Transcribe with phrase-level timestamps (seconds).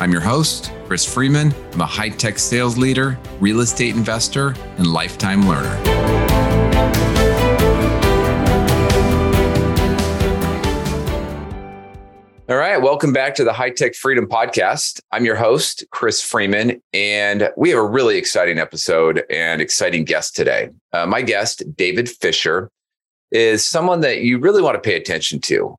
[0.00, 1.52] I'm your host, Chris Freeman.
[1.72, 5.74] I'm a high tech sales leader, real estate investor, and lifetime learner.
[12.48, 15.00] All right, welcome back to the High Tech Freedom Podcast.
[15.10, 20.36] I'm your host, Chris Freeman, and we have a really exciting episode and exciting guest
[20.36, 20.70] today.
[20.92, 22.70] Uh, my guest, David Fisher,
[23.32, 25.74] is someone that you really want to pay attention to.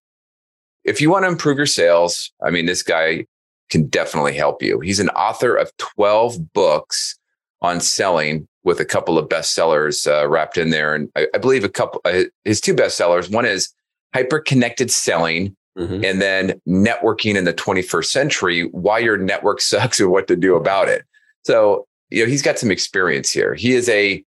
[0.83, 3.25] If you want to improve your sales, I mean, this guy
[3.69, 4.79] can definitely help you.
[4.79, 7.17] He's an author of 12 books
[7.61, 10.93] on selling with a couple of bestsellers uh, wrapped in there.
[10.93, 13.73] And I, I believe a couple, uh, his two bestsellers, one is
[14.13, 16.03] Hyper Connected Selling mm-hmm.
[16.03, 20.55] and then Networking in the 21st Century, Why Your Network Sucks and What to Do
[20.55, 21.05] About It.
[21.43, 23.53] So, you know, he's got some experience here.
[23.53, 24.23] He is a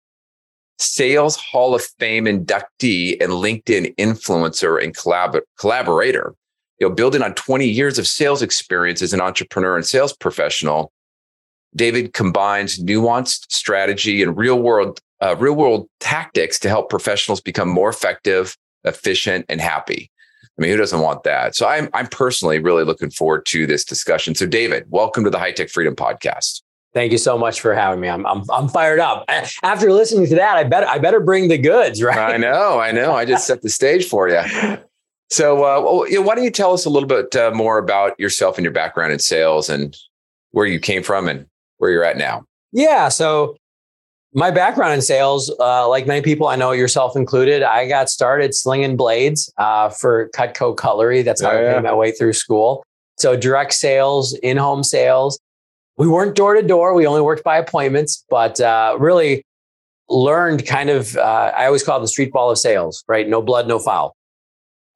[0.80, 6.35] Sales Hall of Fame inductee and LinkedIn influencer and collab- collaborator
[6.80, 10.92] you know, building on 20 years of sales experience as an entrepreneur and sales professional,
[11.75, 17.70] David combines nuanced strategy and real world, uh, real world tactics to help professionals become
[17.70, 20.11] more effective, efficient, and happy.
[20.44, 21.55] I mean, who doesn't want that?
[21.55, 24.33] So I'm, I'm personally really looking forward to this discussion.
[24.33, 26.61] So David, welcome to the High Tech Freedom Podcast.
[26.94, 28.08] Thank you so much for having me.
[28.08, 29.25] I'm, I'm, I'm fired up.
[29.61, 32.33] After listening to that, I better, I better bring the goods, right?
[32.33, 33.14] I know, I know.
[33.14, 34.42] I just set the stage for you.
[35.30, 37.78] So, uh, well, you know, why don't you tell us a little bit uh, more
[37.78, 39.95] about yourself and your background in sales and
[40.52, 41.45] where you came from and
[41.77, 42.45] where you're at now?
[42.71, 43.10] Yeah.
[43.10, 43.58] So,
[44.33, 48.54] my background in sales, uh, like many people, I know yourself included, I got started
[48.54, 51.23] slinging blades uh, for Cutco Cutlery.
[51.23, 52.86] That's how I made my way through school.
[53.17, 55.39] So, direct sales, in home sales.
[55.98, 59.44] We weren't door to door, we only worked by appointments, but uh, really
[60.09, 63.27] learned kind of, uh, I always call it the street ball of sales, right?
[63.27, 64.17] No blood, no foul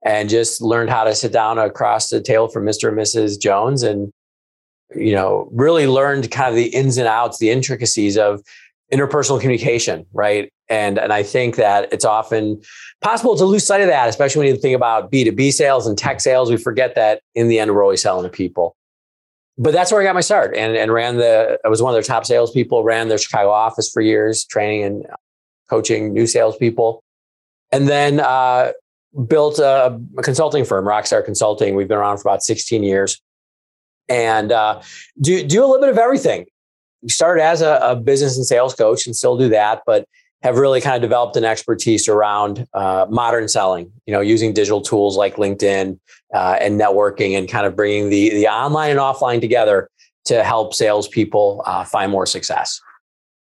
[0.04, 2.90] and just learned how to sit down across the table from Mr.
[2.90, 3.40] and Mrs.
[3.40, 4.12] Jones and,
[4.96, 8.42] you know, really learned kind of the ins and outs, the intricacies of
[8.92, 10.52] interpersonal communication, right?
[10.70, 12.62] And, and I think that it's often
[13.02, 16.22] possible to lose sight of that, especially when you think about B2B sales and tech
[16.22, 16.50] sales.
[16.50, 18.76] We forget that in the end, we're always selling to people.
[19.58, 21.96] But that's where I got my start and, and ran the, I was one of
[21.96, 25.06] their top salespeople, ran their Chicago office for years, training and
[25.70, 27.04] coaching new salespeople.
[27.72, 28.72] And then uh,
[29.28, 31.76] built a, a, consulting firm, Rockstar Consulting.
[31.76, 33.22] We've been around for about 16 years
[34.08, 34.82] and uh,
[35.20, 36.46] do, do a little bit of everything.
[37.02, 40.06] We started as a, a, business and sales coach and still do that, but
[40.44, 44.82] have really kind of developed an expertise around uh, modern selling, you know, using digital
[44.82, 46.00] tools like LinkedIn
[46.34, 49.90] uh, and networking and kind of bringing the, the online and offline together
[50.26, 52.80] to help salespeople uh, find more success.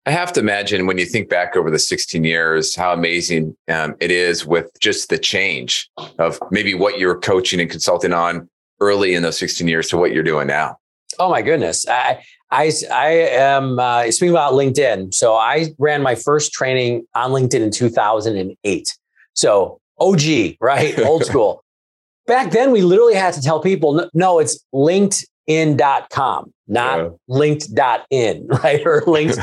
[0.07, 3.95] I have to imagine when you think back over the 16 years, how amazing um,
[4.01, 8.49] it is with just the change of maybe what you're coaching and consulting on
[8.81, 10.79] early in those 16 years to what you're doing now.
[11.19, 11.87] Oh my goodness.
[11.87, 15.13] I, I, I am uh, speaking about LinkedIn.
[15.13, 18.99] So I ran my first training on LinkedIn in 2008.
[19.35, 20.99] So OG, right?
[21.05, 21.63] Old school.
[22.27, 27.09] Back then, we literally had to tell people, no, it's linkedin.com, not yeah.
[27.29, 28.87] linked.in, right?
[28.87, 29.37] Or links.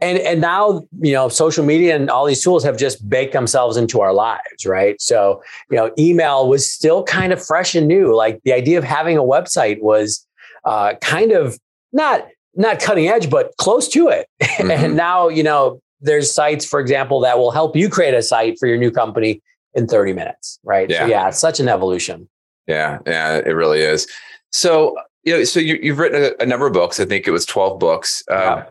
[0.00, 3.76] And and now you know social media and all these tools have just baked themselves
[3.76, 5.00] into our lives right?
[5.00, 8.14] So you know email was still kind of fresh and new.
[8.14, 10.26] Like the idea of having a website was
[10.64, 11.58] uh, kind of
[11.92, 14.28] not not cutting edge but close to it.
[14.56, 14.70] Mm-hmm.
[14.70, 18.58] and now you know there's sites for example that will help you create a site
[18.58, 19.42] for your new company
[19.74, 20.88] in 30 minutes right?
[20.88, 21.00] Yeah.
[21.00, 21.28] so yeah.
[21.28, 22.28] it's such an evolution.
[22.66, 24.06] Yeah yeah it really is.
[24.50, 26.98] So you know so you, have written a, a, number of books.
[26.98, 28.22] I think it was 12 books.
[28.30, 28.64] Uh, yeah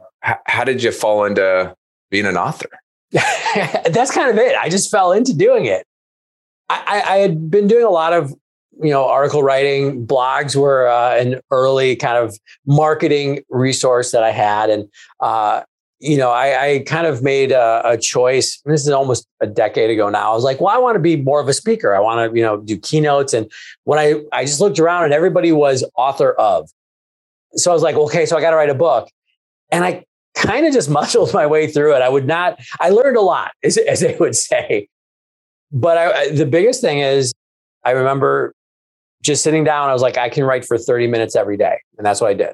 [0.45, 1.75] how did you fall into
[2.10, 2.69] being an author?
[3.12, 4.56] That's kind of it.
[4.57, 5.86] I just fell into doing it.
[6.69, 8.33] I, I, had been doing a lot of
[8.81, 10.06] you know article writing.
[10.06, 14.69] Blogs were uh, an early kind of marketing resource that i had.
[14.69, 14.89] And
[15.19, 15.62] uh,
[16.00, 18.60] you know I, I, kind of made a, a, choice.
[18.66, 20.31] This is almost a decade ago now.
[20.31, 21.95] I was like well i want to be more of a speaker.
[21.95, 23.33] I want to you know do keynotes.
[23.33, 23.50] And
[23.83, 26.69] when i i just looked around and everybody was author of.
[27.54, 29.10] So i was like okay so i got to write a book.
[29.72, 30.04] And i
[30.36, 32.02] kind of just muscled my way through it.
[32.02, 34.88] I would not, I learned a lot, as, as they would say.
[35.72, 37.34] But I, the biggest thing is,
[37.84, 38.54] I remember
[39.22, 41.78] just sitting down, I was like, I can write for 30 minutes every day.
[41.98, 42.54] And that's what I did.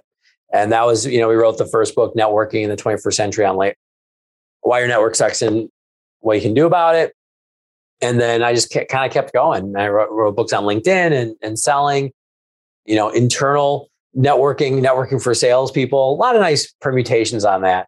[0.53, 3.45] And that was, you know, we wrote the first book, Networking in the 21st Century
[3.45, 3.75] on late,
[4.61, 5.69] why your network sucks and
[6.19, 7.13] what you can do about it.
[8.01, 9.75] And then I just kind of kept going.
[9.75, 12.11] I wrote, wrote books on LinkedIn and, and selling,
[12.85, 17.87] you know, internal networking, networking for salespeople, a lot of nice permutations on that.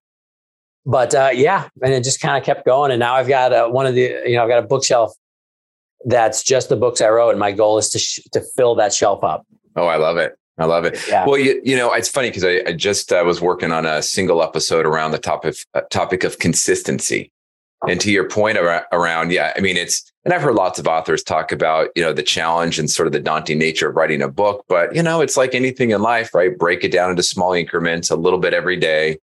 [0.86, 2.92] But uh, yeah, and it just kind of kept going.
[2.92, 5.14] And now I've got a, one of the, you know, I've got a bookshelf
[6.06, 7.30] that's just the books I wrote.
[7.30, 9.46] And my goal is to, sh- to fill that shelf up.
[9.75, 10.38] Oh, I love it.
[10.58, 11.00] I love it.
[11.08, 11.25] Yeah.
[11.25, 14.04] Well, you, you know, it's funny because I, I, just uh, was working on a
[14.04, 17.31] single episode around the topic uh, topic of consistency.
[17.88, 21.21] And to your point around, yeah, I mean, it's, and I've heard lots of authors
[21.21, 24.30] talk about, you know, the challenge and sort of the daunting nature of writing a
[24.30, 24.63] book.
[24.69, 26.57] But, you know, it's like anything in life, right?
[26.57, 29.18] Break it down into small increments, a little bit every day.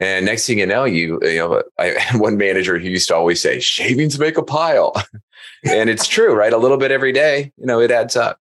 [0.00, 3.16] And next thing you know, you, you know, I had one manager who used to
[3.16, 4.94] always say, shavings make a pile.
[5.64, 6.52] and it's true, right?
[6.52, 8.38] A little bit every day, you know, it adds up.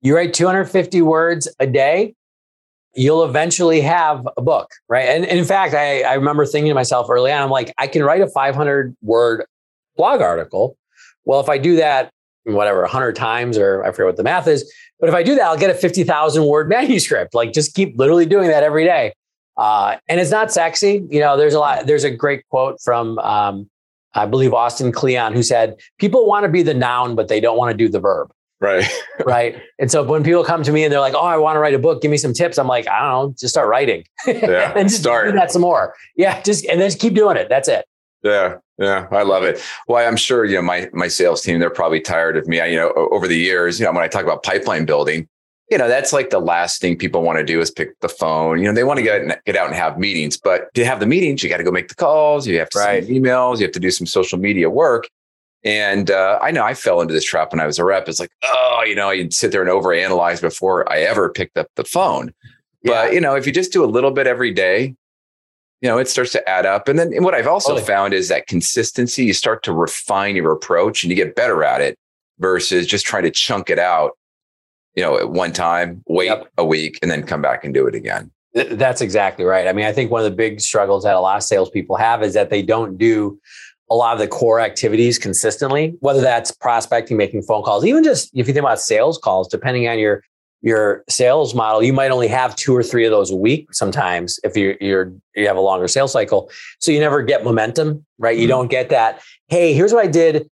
[0.00, 2.14] You write 250 words a day,
[2.98, 5.08] you'll eventually have a book, right?
[5.08, 7.86] And, and in fact, I, I remember thinking to myself early on, I'm like, I
[7.86, 9.44] can write a 500 word
[9.96, 10.76] blog article.
[11.24, 12.10] Well, if I do that,
[12.42, 15.44] whatever, 100 times, or I forget what the math is, but if I do that,
[15.44, 17.34] I'll get a 50,000 word manuscript.
[17.34, 19.12] Like just keep literally doing that every day.
[19.56, 21.06] Uh, and it's not sexy.
[21.08, 23.70] You know, there's a lot, there's a great quote from, um,
[24.14, 27.56] I believe Austin Kleon, who said, People want to be the noun, but they don't
[27.56, 28.32] want to do the verb.
[28.60, 28.84] Right.
[29.24, 29.60] right.
[29.78, 31.74] And so when people come to me and they're like, "Oh, I want to write
[31.74, 32.02] a book.
[32.02, 33.34] Give me some tips." I'm like, "I don't know.
[33.38, 35.94] Just start writing, yeah, and just start do that some more.
[36.16, 37.48] Yeah, just and then just keep doing it.
[37.48, 37.86] That's it."
[38.24, 39.62] Yeah, yeah, I love it.
[39.86, 41.60] Well, I'm sure you know my my sales team.
[41.60, 42.60] They're probably tired of me.
[42.60, 45.28] I, you know, over the years, you know, when I talk about pipeline building,
[45.70, 48.58] you know, that's like the last thing people want to do is pick the phone.
[48.58, 51.06] You know, they want to get get out and have meetings, but to have the
[51.06, 52.46] meetings, you got to go make the calls.
[52.46, 53.04] You have to right.
[53.04, 53.58] send emails.
[53.58, 55.08] You have to do some social media work.
[55.64, 58.08] And uh, I know I fell into this trap when I was a rep.
[58.08, 61.66] It's like, oh, you know, you'd sit there and overanalyze before I ever picked up
[61.74, 62.32] the phone.
[62.82, 62.92] Yeah.
[62.92, 64.94] But, you know, if you just do a little bit every day,
[65.80, 66.88] you know, it starts to add up.
[66.88, 67.86] And then and what I've also totally.
[67.86, 71.80] found is that consistency, you start to refine your approach and you get better at
[71.80, 71.98] it
[72.38, 74.12] versus just trying to chunk it out,
[74.94, 76.48] you know, at one time, wait yep.
[76.56, 78.30] a week, and then come back and do it again.
[78.54, 79.68] That's exactly right.
[79.68, 82.22] I mean, I think one of the big struggles that a lot of salespeople have
[82.22, 83.38] is that they don't do
[83.90, 88.30] a lot of the core activities consistently, whether that's prospecting, making phone calls, even just
[88.34, 90.22] if you think about sales calls, depending on your
[90.60, 94.40] your sales model, you might only have two or three of those a week sometimes
[94.42, 96.50] if you're, you're you have a longer sales cycle.
[96.80, 98.34] So you never get momentum, right?
[98.34, 98.42] Mm-hmm.
[98.42, 100.50] You don't get that, hey, here's what I did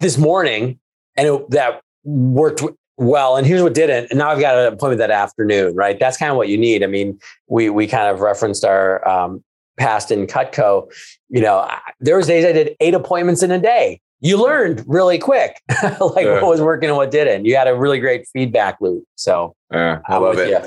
[0.00, 0.80] this morning
[1.16, 2.62] and it, that worked
[2.98, 6.16] well and here's what didn't and now i've got an appointment that afternoon right that's
[6.16, 9.42] kind of what you need i mean we we kind of referenced our um,
[9.76, 10.90] past in Cutco,
[11.28, 11.68] you know,
[12.00, 14.00] there was days I did eight appointments in a day.
[14.20, 16.40] You learned really quick, like yeah.
[16.40, 17.44] what was working and what didn't.
[17.44, 19.04] You had a really great feedback loop.
[19.16, 20.48] So yeah, I love it.
[20.48, 20.60] You.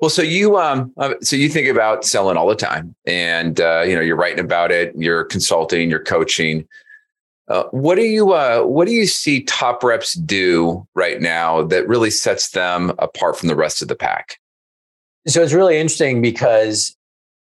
[0.00, 3.82] Well, so you um, uh, so you think about selling all the time, and uh,
[3.82, 6.66] you know, you're writing about it, you're consulting, you're coaching.
[7.48, 11.88] Uh, what do you uh, what do you see top reps do right now that
[11.88, 14.38] really sets them apart from the rest of the pack?
[15.26, 16.96] So it's really interesting because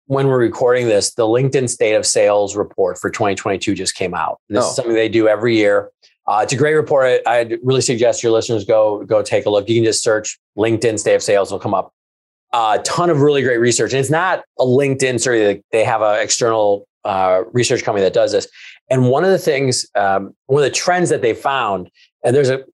[0.07, 4.41] when we're recording this, the LinkedIn State of Sales report for 2022 just came out.
[4.49, 4.69] This oh.
[4.69, 5.91] is something they do every year.
[6.29, 7.21] Uh, it's a great report.
[7.27, 9.69] I, would really suggest your listeners go go take a look.
[9.69, 11.93] You can just search LinkedIn State of Sales; it'll come up.
[12.53, 15.63] A uh, ton of really great research, and it's not a LinkedIn survey.
[15.71, 18.49] They have an external uh, research company that does this.
[18.91, 21.91] And one of the things, um, one of the trends that they found,
[22.25, 22.65] and there's a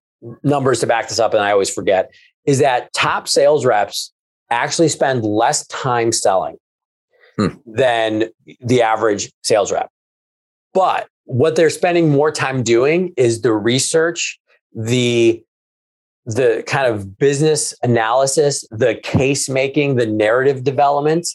[0.43, 2.11] numbers to back this up, and I always forget,
[2.45, 4.11] is that top sales reps
[4.49, 6.57] actually spend less time selling
[7.37, 7.47] hmm.
[7.65, 8.25] than
[8.61, 9.89] the average sales rep.
[10.73, 14.39] But what they're spending more time doing is the research,
[14.73, 15.43] the
[16.25, 21.27] the kind of business analysis, the case making, the narrative development,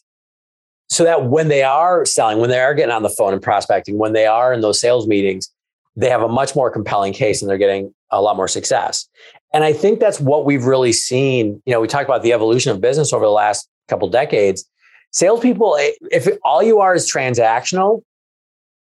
[0.89, 3.99] so that when they are selling, when they are getting on the phone and prospecting,
[3.99, 5.53] when they are in those sales meetings,
[5.95, 9.07] they have a much more compelling case and they're getting a lot more success.
[9.53, 11.63] And I think that's what we've really seen.
[11.67, 14.65] You know, we talked about the evolution of business over the last couple decades
[15.13, 18.03] salespeople, eh, if all you are is transactional,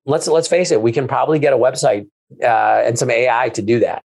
[0.05, 2.07] let's let's face it, we can probably get a website
[2.41, 4.03] uh, and some AI to do that.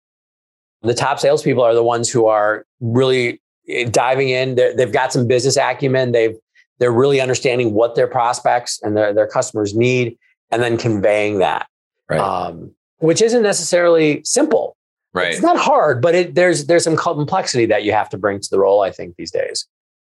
[0.82, 4.54] The top salespeople are the ones who are really eh, diving in.
[4.54, 6.12] they they've got some business acumen.
[6.12, 6.36] They've
[6.78, 10.16] they're really understanding what their prospects and their, their customers need,
[10.52, 11.66] and then conveying that,
[12.08, 12.20] right.
[12.20, 14.76] um, which isn't necessarily simple.
[15.12, 15.32] Right.
[15.32, 18.48] It's not hard, but it, there's there's some complexity that you have to bring to
[18.50, 18.82] the role.
[18.82, 19.66] I think these days.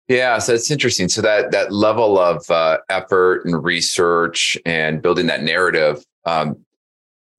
[0.07, 1.07] Yeah, so it's interesting.
[1.07, 6.57] So that that level of uh, effort and research and building that narrative, um,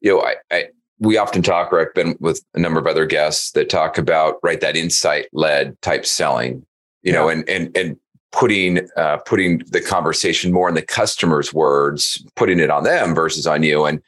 [0.00, 0.64] you know, I, I
[0.98, 4.36] we often talk, or I've been with a number of other guests that talk about
[4.42, 6.64] right that insight led type selling,
[7.02, 7.18] you yeah.
[7.18, 7.98] know, and and and
[8.32, 13.46] putting uh, putting the conversation more in the customer's words, putting it on them versus
[13.46, 14.00] on you, and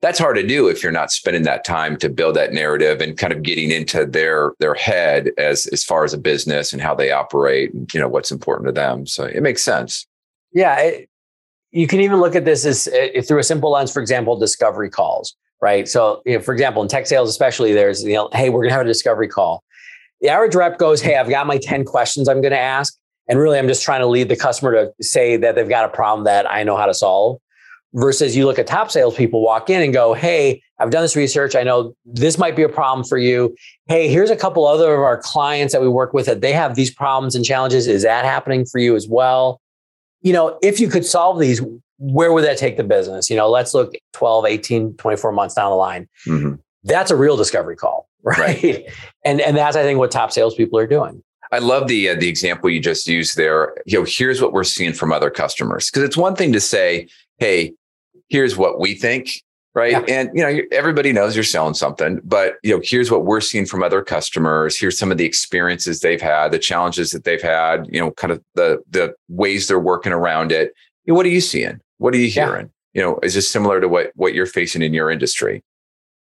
[0.00, 3.18] that's hard to do if you're not spending that time to build that narrative and
[3.18, 6.94] kind of getting into their their head as as far as a business and how
[6.94, 9.06] they operate, and, you know, what's important to them.
[9.06, 10.06] So it makes sense.
[10.52, 11.08] Yeah, it,
[11.70, 13.92] you can even look at this as uh, through a simple lens.
[13.92, 15.88] For example, discovery calls right?
[15.88, 18.70] So, you know, for example, in tech sales, especially, there's, you know, hey, we're going
[18.70, 19.62] to have a discovery call.
[20.20, 22.96] The average rep goes, hey, I've got my 10 questions I'm going to ask.
[23.28, 25.88] And really, I'm just trying to lead the customer to say that they've got a
[25.88, 27.38] problem that I know how to solve.
[27.94, 31.56] Versus you look at top salespeople walk in and go, hey, I've done this research.
[31.56, 33.56] I know this might be a problem for you.
[33.86, 36.74] Hey, here's a couple other of our clients that we work with that they have
[36.74, 37.86] these problems and challenges.
[37.86, 39.60] Is that happening for you as well?
[40.20, 41.62] You know, if you could solve these,
[41.98, 43.30] where would that take the business?
[43.30, 46.08] You know, let's look 12, 18, 24 months down the line.
[46.26, 46.54] Mm-hmm.
[46.84, 48.38] That's a real discovery call, right?
[48.38, 48.84] right?
[49.24, 51.22] and and that's I think what top salespeople are doing.
[51.50, 53.74] I love the uh, the example you just used there.
[53.86, 57.08] You know, here's what we're seeing from other customers because it's one thing to say,
[57.38, 57.74] "Hey,
[58.28, 59.42] here's what we think,"
[59.74, 59.92] right?
[59.92, 60.04] Yeah.
[60.08, 63.66] And you know, everybody knows you're selling something, but you know, here's what we're seeing
[63.66, 64.78] from other customers.
[64.78, 67.86] Here's some of the experiences they've had, the challenges that they've had.
[67.90, 70.72] You know, kind of the the ways they're working around it.
[71.04, 71.80] You know, what are you seeing?
[71.98, 72.66] What are you hearing?
[72.66, 72.72] Yeah.
[72.94, 75.62] You know, is this similar to what what you're facing in your industry?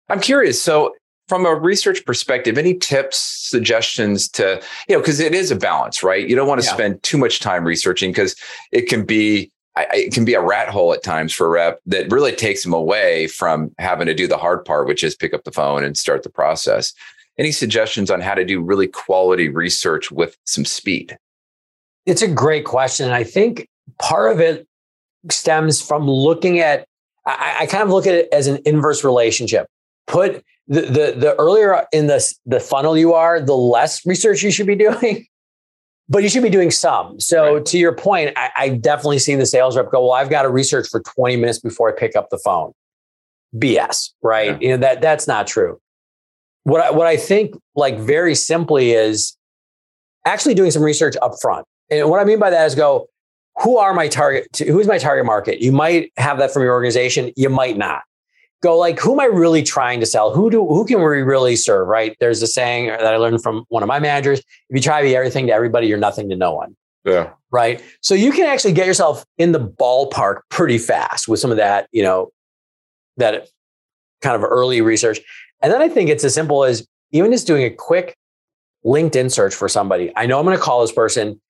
[0.08, 0.62] I'm curious.
[0.62, 0.94] So,
[1.28, 6.02] from a research perspective, any tips, suggestions to, you know, because it is a balance,
[6.02, 6.26] right?
[6.26, 6.72] You don't want to yeah.
[6.72, 8.34] spend too much time researching because
[8.72, 9.52] it can be
[9.92, 12.72] it can be a rat hole at times for a rep that really takes them
[12.72, 15.96] away from having to do the hard part, which is pick up the phone and
[15.96, 16.92] start the process.
[17.38, 21.18] Any suggestions on how to do really quality research with some speed?
[22.06, 23.06] It's a great question.
[23.06, 23.68] And I think
[24.00, 24.66] part of it
[25.30, 26.86] stems from looking at
[27.26, 29.66] I, I, kind of look at it as an inverse relationship.
[30.06, 34.50] Put the, the the earlier in the the funnel you are, the less research you
[34.50, 35.26] should be doing.
[36.08, 37.20] But you should be doing some.
[37.20, 37.66] So right.
[37.66, 40.48] to your point, I, I definitely seen the sales rep go, Well, I've got to
[40.48, 42.72] research for 20 minutes before I pick up the phone.
[43.54, 44.52] BS, right?
[44.52, 44.58] Yeah.
[44.60, 45.80] You know, that that's not true.
[46.64, 49.36] What I, what I think, like very simply, is
[50.24, 51.66] actually doing some research up front.
[51.90, 53.08] And what I mean by that is go,
[53.62, 57.32] who are my target who's my target market you might have that from your organization
[57.36, 58.02] you might not
[58.62, 60.32] go like who am i really trying to sell?
[60.32, 62.16] Who do who can we really serve right?
[62.20, 65.06] There's a saying that i learned from one of my managers if you try to
[65.06, 66.76] be everything to everybody you're nothing to no one.
[67.04, 67.30] Yeah.
[67.50, 67.82] Right?
[68.02, 71.88] So you can actually get yourself in the ballpark pretty fast with some of that
[71.92, 72.30] you know
[73.16, 73.48] that
[74.22, 75.20] kind of early research.
[75.62, 78.16] And then i think it's as simple as even just doing a quick
[78.84, 80.12] linkedin search for somebody.
[80.16, 81.40] I know i'm going to call this person.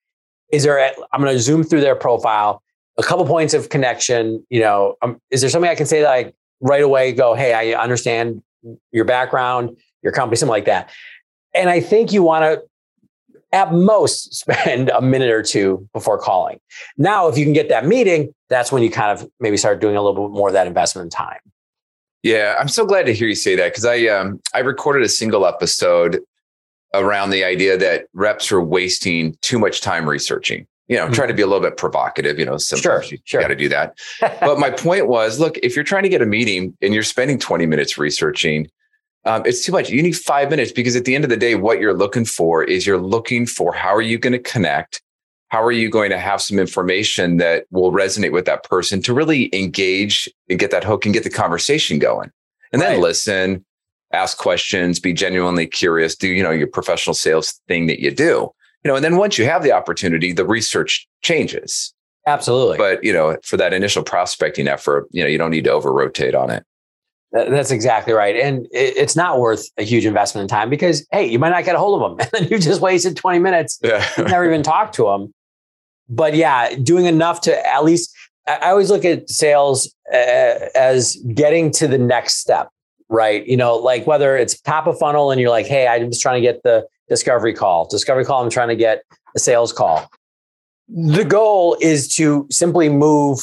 [0.51, 0.79] Is there
[1.11, 2.61] i'm going to zoom through their profile.
[2.97, 6.11] A couple points of connection you know um, is there something i can say that
[6.11, 8.41] i right away go hey i understand
[8.91, 10.89] your background your company something like that.
[11.53, 12.63] And i think you want to
[13.51, 16.59] at most spend a minute or two before calling.
[16.97, 19.95] Now if you can get that meeting that's when you kind of maybe start doing
[19.95, 21.39] a little bit more of that investment in time.
[22.23, 25.09] Yeah i'm so glad to hear you say that because i um i recorded a
[25.09, 26.19] single episode
[26.93, 30.65] around the idea that reps are wasting too much time researching.
[30.89, 31.13] You know, mm-hmm.
[31.13, 33.41] trying to be a little bit provocative, you know, sometimes sure, you sure.
[33.41, 33.97] got to do that.
[34.19, 37.39] but my point was look, if you're trying to get a meeting and you're spending
[37.39, 38.67] 20 minutes researching,
[39.25, 39.89] um, it's too much.
[39.89, 42.63] You need five minutes because at the end of the day, what you're looking for
[42.63, 45.01] is you're looking for how are you going to connect?
[45.49, 49.13] How are you going to have some information that will resonate with that person to
[49.13, 52.31] really engage and get that hook and get the conversation going?
[52.71, 53.65] And then listen,
[54.13, 58.51] ask questions, be genuinely curious, do, you know, your professional sales thing that you do.
[58.83, 61.93] You know, and then once you have the opportunity, the research changes.
[62.27, 62.77] Absolutely.
[62.77, 65.91] But, you know, for that initial prospecting effort, you know, you don't need to over
[65.91, 66.63] rotate on it.
[67.31, 68.35] That's exactly right.
[68.35, 71.75] And it's not worth a huge investment in time because, hey, you might not get
[71.75, 73.79] a hold of them and then you just wasted 20 minutes.
[73.83, 74.05] Yeah.
[74.17, 75.33] never even talked to them.
[76.07, 78.15] But yeah, doing enough to at least,
[78.47, 82.69] I always look at sales uh, as getting to the next step
[83.09, 83.45] right?
[83.47, 86.41] You know, like whether it's top of funnel and you're like, hey, I'm just trying
[86.41, 89.03] to get the discovery call, discovery call, I'm trying to get
[89.35, 90.09] a sales call.
[90.87, 93.39] The goal is to simply move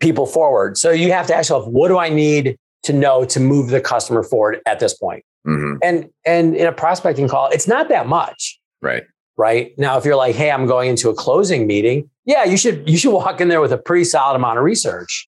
[0.00, 0.78] people forward.
[0.78, 3.80] So you have to ask yourself, what do I need to know to move the
[3.80, 5.24] customer forward at this point?
[5.46, 5.76] Mm-hmm.
[5.82, 8.58] And and in a prospecting call, it's not that much.
[8.80, 9.04] Right.
[9.36, 9.72] Right.
[9.78, 12.98] Now, if you're like, hey, I'm going into a closing meeting, yeah, you should you
[12.98, 15.28] should walk in there with a pretty solid amount of research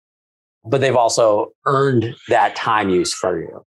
[0.68, 3.64] but they've also earned that time use for you.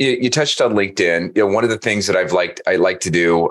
[0.00, 1.36] You, you touched on LinkedIn.
[1.36, 3.50] You know, one of the things that I've liked, I like to do,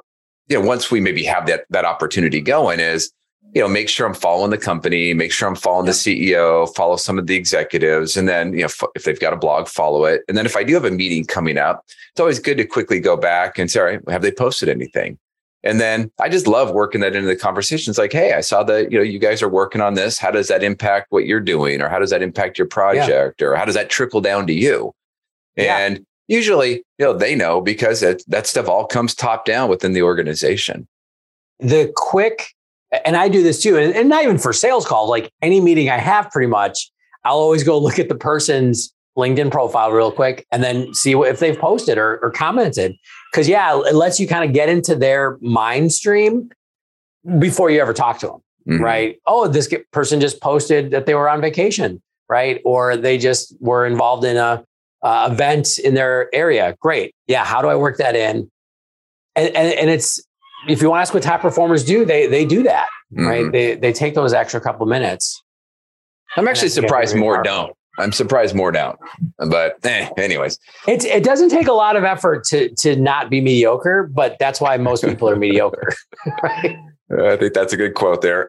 [0.49, 3.13] you know, once we maybe have that that opportunity going is
[3.53, 6.97] you know, make sure I'm following the company, make sure I'm following the CEO, follow
[6.97, 10.21] some of the executives, and then you know if they've got a blog, follow it.
[10.27, 12.99] And then if I do have a meeting coming up, it's always good to quickly
[12.99, 15.17] go back and say, all right, have they posted anything?
[15.63, 17.97] And then I just love working that into the conversations.
[17.97, 20.19] Like, hey, I saw that you know you guys are working on this.
[20.19, 23.47] How does that impact what you're doing, or how does that impact your project, yeah.
[23.47, 24.93] or how does that trickle down to you?
[25.55, 25.77] Yeah.
[25.79, 29.91] And usually, you know, they know because it, that stuff all comes top down within
[29.91, 30.87] the organization.
[31.59, 32.53] The quick
[33.05, 35.89] and I do this too, and, and not even for sales calls, like any meeting
[35.89, 36.89] I have pretty much,
[37.25, 41.39] I'll always go look at the person's LinkedIn profile real quick and then see if
[41.39, 42.95] they've posted or, or commented.
[43.33, 46.49] Cause yeah, it lets you kind of get into their mind stream
[47.39, 48.43] before you ever talk to them.
[48.67, 48.83] Mm-hmm.
[48.83, 49.19] Right.
[49.25, 52.01] Oh, this person just posted that they were on vacation.
[52.29, 52.61] Right.
[52.63, 54.63] Or they just were involved in a
[55.01, 56.75] uh, event in their area.
[56.79, 57.15] Great.
[57.27, 57.45] Yeah.
[57.45, 58.49] How do I work that in?
[59.35, 60.21] And, and, and it's
[60.67, 63.25] if you want to ask what top performers do, they they do that, mm-hmm.
[63.25, 63.51] right?
[63.51, 65.41] They they take those extra couple minutes.
[66.35, 67.67] I'm actually surprised more powerful.
[67.67, 67.75] don't.
[67.97, 68.97] I'm surprised more don't.
[69.37, 73.41] But eh, anyways, it it doesn't take a lot of effort to to not be
[73.41, 75.93] mediocre, but that's why most people are mediocre,
[76.43, 76.77] right?
[77.17, 78.47] I think that's a good quote there.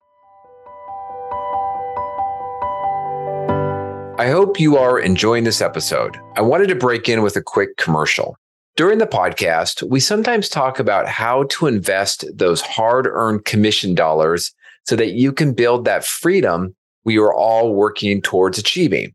[4.21, 6.19] I hope you are enjoying this episode.
[6.37, 8.37] I wanted to break in with a quick commercial.
[8.77, 14.53] During the podcast, we sometimes talk about how to invest those hard earned commission dollars
[14.85, 19.15] so that you can build that freedom we are all working towards achieving.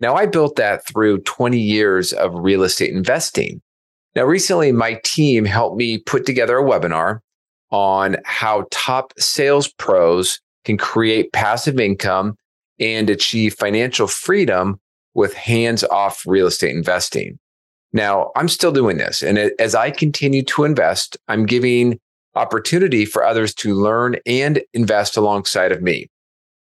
[0.00, 3.60] Now, I built that through 20 years of real estate investing.
[4.14, 7.18] Now, recently, my team helped me put together a webinar
[7.70, 12.38] on how top sales pros can create passive income
[12.78, 14.80] and achieve financial freedom
[15.14, 17.38] with hands off real estate investing.
[17.92, 19.22] Now, I'm still doing this.
[19.22, 21.98] And as I continue to invest, I'm giving
[22.34, 26.10] opportunity for others to learn and invest alongside of me.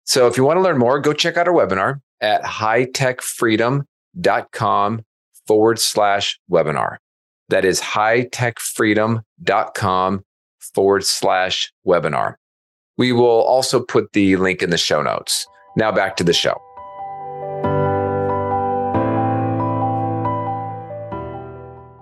[0.04, 5.04] So if you want to learn more, go check out our webinar at hightechfreedom.com
[5.46, 6.96] forward slash webinar.
[7.48, 10.24] That is hightechfreedom.com
[10.74, 12.34] forward slash webinar.
[12.96, 15.46] We will also put the link in the show notes.
[15.76, 16.60] Now back to the show.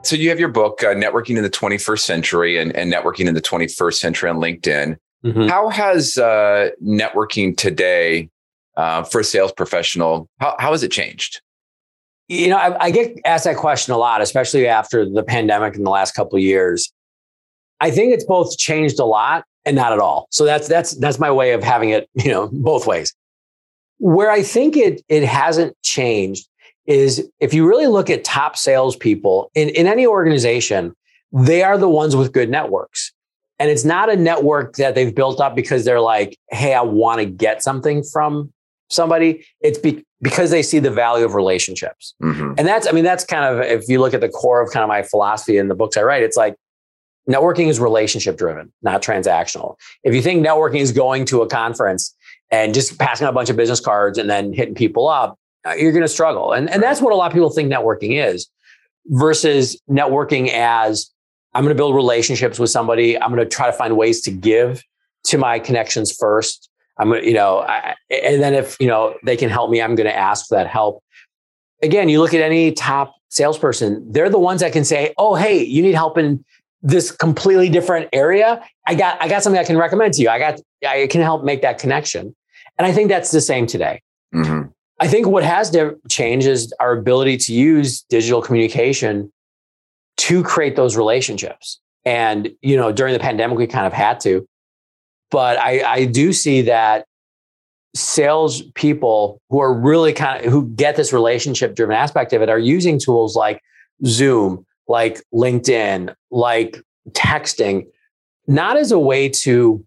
[0.05, 3.35] So you have your book, uh, Networking in the 21st Century and, and Networking in
[3.35, 4.97] the 21st Century on LinkedIn.
[5.25, 5.49] Mm-hmm.
[5.49, 8.31] How has uh, networking today
[8.79, 11.43] uh, for a sales professional, how, how has it changed?
[12.29, 15.83] You know, I, I, get asked that question a lot, especially after the pandemic in
[15.83, 16.93] the last couple of years.
[17.81, 20.29] I think it's both changed a lot and not at all.
[20.31, 23.13] So that's that's that's my way of having it, you know, both ways.
[23.99, 26.49] Where I think it it hasn't changed
[26.87, 30.95] is if you really look at top salespeople in, in any organization,
[31.33, 33.13] they are the ones with good networks.
[33.59, 37.19] And it's not a network that they've built up because they're like, hey, I want
[37.19, 38.53] to get something from
[38.89, 39.45] somebody.
[39.61, 42.15] It's be- because they see the value of relationships.
[42.23, 42.55] Mm-hmm.
[42.57, 44.83] And that's, I mean, that's kind of, if you look at the core of kind
[44.83, 46.55] of my philosophy in the books I write, it's like
[47.29, 49.75] networking is relationship driven, not transactional.
[50.05, 52.17] If you think networking is going to a conference
[52.51, 55.73] and just passing out a bunch of business cards and then hitting people up, uh,
[55.73, 56.53] you're going to struggle.
[56.53, 58.49] And, and that's what a lot of people think networking is
[59.07, 61.11] versus networking as
[61.55, 63.21] I'm going to build relationships with somebody.
[63.21, 64.83] I'm going to try to find ways to give
[65.25, 66.71] to my connections first.
[66.99, 69.81] I'm going to, you know, I, and then if, you know, they can help me,
[69.81, 71.03] I'm going to ask for that help.
[71.83, 75.63] Again, you look at any top salesperson, they're the ones that can say, Oh, hey,
[75.63, 76.45] you need help in
[76.83, 78.63] this completely different area.
[78.87, 80.29] I got, I got something I can recommend to you.
[80.29, 82.35] I got, I can help make that connection.
[82.79, 84.03] And I think that's the same today.
[84.35, 84.69] Mm-hmm.
[85.01, 85.77] I think what has
[86.09, 89.33] changed is our ability to use digital communication
[90.19, 91.81] to create those relationships.
[92.05, 94.47] And, you know, during the pandemic, we kind of had to.
[95.31, 97.05] But I, I do see that
[97.95, 102.49] sales people who are really kind of who get this relationship driven aspect of it
[102.49, 103.61] are using tools like
[104.05, 107.87] Zoom, like LinkedIn, like texting,
[108.47, 109.85] not as a way to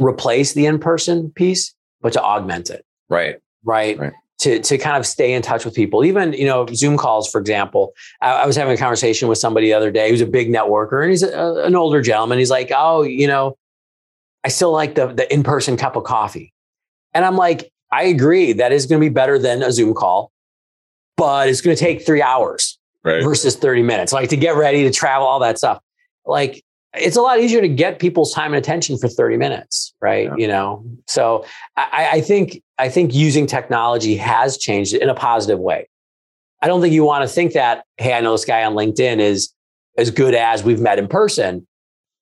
[0.00, 2.84] replace the in person piece, but to augment it.
[3.08, 3.98] Right right?
[3.98, 4.12] right.
[4.40, 7.40] To, to kind of stay in touch with people, even you know Zoom calls, for
[7.40, 7.92] example.
[8.22, 11.02] I, I was having a conversation with somebody the other day who's a big networker,
[11.02, 12.38] and he's a, an older gentleman.
[12.38, 13.58] He's like, "Oh, you know,
[14.44, 16.52] I still like the the in person cup of coffee,"
[17.14, 18.52] and I'm like, "I agree.
[18.52, 20.30] That is going to be better than a Zoom call,
[21.16, 23.22] but it's going to take three hours right.
[23.22, 24.12] versus thirty minutes.
[24.12, 25.80] Like to get ready, to travel, all that stuff.
[26.26, 26.62] Like
[26.94, 30.34] it's a lot easier to get people's time and attention for 30 minutes right yeah.
[30.38, 31.44] you know so
[31.76, 35.86] I, I, think i think using technology has changed in a positive way
[36.62, 39.18] i don't think you want to think that hey i know this guy on linkedin
[39.18, 39.52] is
[39.98, 41.66] as good as we've met in person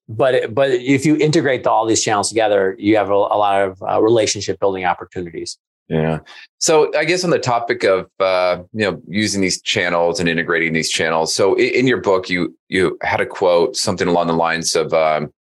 [0.09, 3.63] but but if you integrate the, all these channels together, you have a, a lot
[3.63, 5.59] of uh, relationship building opportunities.
[5.89, 6.19] Yeah.
[6.59, 10.73] So I guess on the topic of uh, you know using these channels and integrating
[10.73, 11.35] these channels.
[11.35, 15.33] So in, your book, you you had a quote something along the lines of um,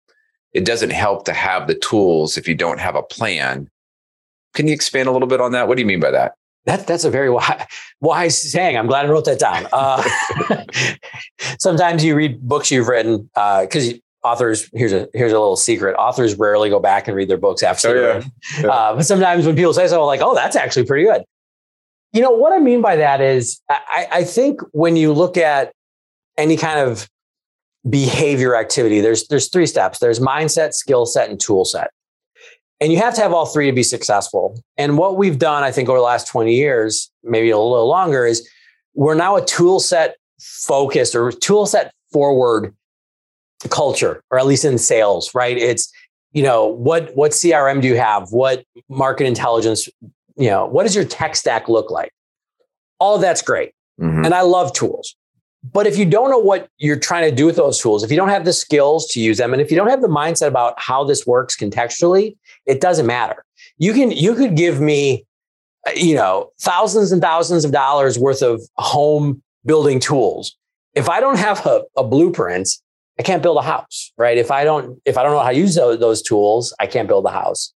[0.52, 3.70] "It doesn't help to have the tools if you don't have a plan."
[4.54, 5.66] Can you expand a little bit on that?
[5.66, 6.34] What do you mean by that?
[6.66, 7.66] That, that's a very wise,
[8.00, 8.76] wise saying.
[8.76, 9.66] I'm glad I wrote that down.
[9.72, 10.02] Uh,
[11.58, 15.94] sometimes you read books you've written because uh, authors here's a here's a little secret.
[15.94, 18.24] Authors rarely go back and read their books after oh, yeah.
[18.60, 18.68] yeah.
[18.68, 21.22] Uh, but sometimes when people say so like oh that's actually pretty good.
[22.12, 25.72] You know what i mean by that is I, I think when you look at
[26.38, 27.08] any kind of
[27.88, 29.98] behavior activity there's there's three steps.
[29.98, 31.90] There's mindset skill set and tool set.
[32.80, 34.60] And you have to have all three to be successful.
[34.76, 38.26] And what we've done i think over the last 20 years maybe a little longer
[38.26, 38.48] is
[38.94, 42.74] we're now a tool set focused or tool set forward
[43.70, 45.56] culture, or at least in sales, right?
[45.56, 45.92] It's,
[46.32, 48.30] you know, what what CRM do you have?
[48.30, 49.88] What market intelligence,
[50.36, 52.12] you know, what does your tech stack look like?
[52.98, 53.72] All of that's great.
[54.00, 54.24] Mm-hmm.
[54.24, 55.14] And I love tools.
[55.72, 58.16] But if you don't know what you're trying to do with those tools, if you
[58.16, 60.74] don't have the skills to use them, and if you don't have the mindset about
[60.76, 63.44] how this works contextually, it doesn't matter.
[63.78, 65.24] You can you could give me,
[65.96, 70.54] you know, thousands and thousands of dollars worth of home building tools.
[70.92, 72.68] If I don't have a, a blueprint
[73.18, 74.36] I can't build a house, right?
[74.36, 77.08] If I don't, if I don't know how to use those, those tools, I can't
[77.08, 77.72] build a house.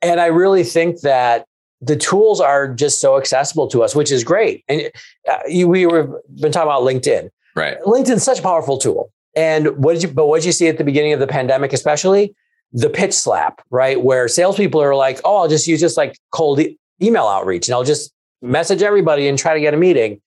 [0.00, 1.46] And I really think that
[1.80, 4.64] the tools are just so accessible to us, which is great.
[4.68, 4.90] And
[5.28, 7.80] uh, you, we were been talking about LinkedIn, right?
[7.80, 9.10] LinkedIn's such a powerful tool.
[9.34, 11.72] And what did you, but what did you see at the beginning of the pandemic,
[11.72, 12.34] especially
[12.72, 14.00] the pitch slap, right?
[14.00, 17.74] Where salespeople are like, oh, I'll just use just like cold e- email outreach and
[17.74, 20.20] I'll just message everybody and try to get a meeting.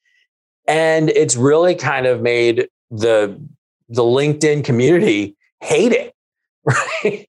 [0.67, 3.39] And it's really kind of made the
[3.89, 6.13] the LinkedIn community hate it,
[6.63, 7.27] right?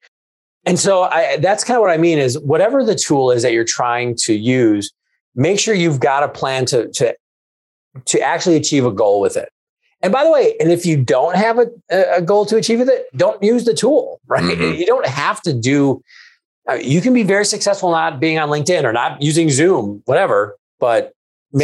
[0.65, 3.53] And so I, that's kind of what I mean is whatever the tool is that
[3.53, 4.93] you're trying to use,
[5.35, 7.17] make sure you've got a plan to, to,
[8.05, 9.49] to actually achieve a goal with it.
[10.03, 11.69] And by the way, and if you don't have a,
[12.17, 14.43] a goal to achieve with it, don't use the tool, right?
[14.43, 14.79] Mm-hmm.
[14.79, 16.03] You don't have to do,
[16.69, 20.57] uh, you can be very successful not being on LinkedIn or not using Zoom, whatever,
[20.81, 21.13] but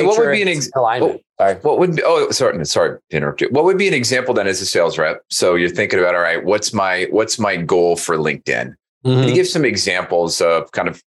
[0.00, 1.22] so what sure would be an ex- alignment.
[1.38, 1.54] Sorry.
[1.56, 3.48] What would be, oh, sorry, sorry to interrupt you.
[3.50, 5.22] What would be an example then as a sales rep?
[5.28, 8.44] So you're thinking about, all right, what's my, what's my goal for LinkedIn?
[8.44, 9.08] Mm-hmm.
[9.08, 9.34] Can you mm-hmm.
[9.34, 11.02] give some examples of kind of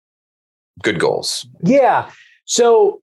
[0.83, 1.47] good goals?
[1.63, 2.11] Yeah.
[2.47, 3.01] So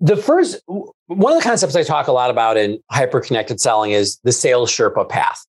[0.00, 3.92] the first, one of the concepts I talk a lot about in hyper connected selling
[3.92, 5.44] is the sales Sherpa path.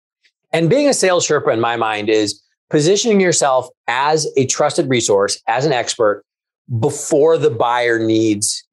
[0.54, 5.42] And being a sales Sherpa in my mind is positioning yourself as a trusted resource,
[5.48, 6.24] as an expert
[6.80, 8.67] before the buyer needs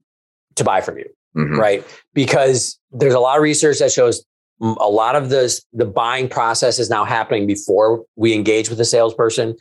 [0.57, 1.59] to buy from you mm-hmm.
[1.59, 1.85] right?
[2.13, 4.25] Because there's a lot of research that shows
[4.61, 8.85] a lot of the the buying process is now happening before we engage with the
[8.85, 9.57] salesperson.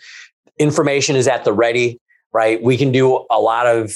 [0.59, 1.99] Information is at the ready,
[2.31, 2.61] right?
[2.61, 3.93] We can do a lot of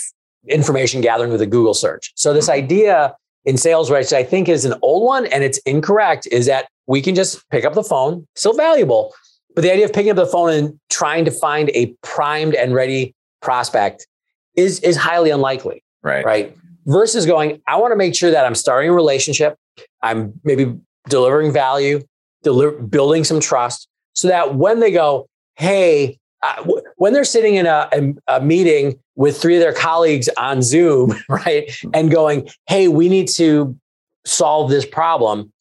[0.48, 2.12] information gathering with a Google search.
[2.16, 2.64] So this mm-hmm.
[2.64, 6.68] idea in sales, which I think is an old one and it's incorrect, is that
[6.88, 9.14] we can just pick up the phone, still valuable,
[9.56, 12.74] but the idea of picking up the phone and trying to find a primed and
[12.74, 14.08] ready prospect
[14.56, 15.84] is is highly unlikely.
[16.02, 16.26] Right.
[16.26, 19.58] Right versus going, I want to make sure that I'm starting a relationship,
[20.02, 20.76] I'm maybe
[21.10, 22.02] delivering value,
[22.44, 27.56] deli- building some trust, so that when they go, hey, uh, w- when they're sitting
[27.56, 32.48] in a, a, a, meeting with three of their colleagues on Zoom, right, and going,
[32.68, 33.78] hey, we need to
[34.26, 35.52] solve this problem.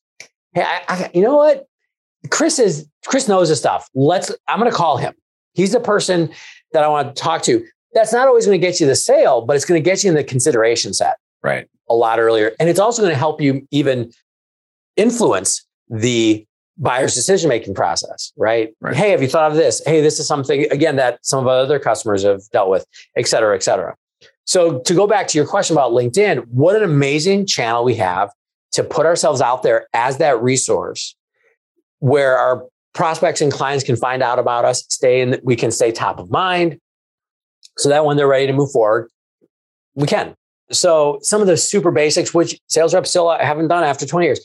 [0.52, 1.66] Hey, I, I, you know what?
[2.30, 3.88] Chris is Chris knows this stuff.
[3.94, 4.32] Let's.
[4.48, 5.14] I'm going to call him.
[5.54, 6.30] He's the person
[6.72, 7.64] that I want to talk to
[7.96, 10.10] that's not always going to get you the sale, but it's going to get you
[10.10, 11.16] in the consideration set.
[11.42, 11.66] Right.
[11.88, 12.52] A lot earlier.
[12.60, 14.12] And it's also going to help you even
[14.96, 18.74] influence the buyer's decision making process, right?
[18.82, 18.94] right?
[18.94, 19.82] Hey, have you thought of this?
[19.86, 22.84] Hey, this is something, again, that some of our other customers have dealt with,
[23.16, 23.96] et cetera, et cetera.
[24.44, 28.30] So to go back to your question about LinkedIn, what an amazing channel we have
[28.72, 31.16] to put ourselves out there as that resource
[32.00, 35.92] where our prospects and clients can find out about us, stay in, we can stay
[35.92, 36.78] top of mind,
[37.78, 39.10] so that when they're ready to move forward,
[39.94, 40.34] we can.
[40.70, 44.40] So some of the super basics, which sales reps still haven't done after 20 years,